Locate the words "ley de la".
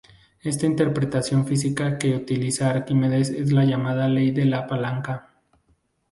4.09-4.65